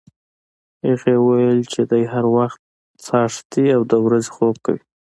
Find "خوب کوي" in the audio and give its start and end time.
4.35-4.81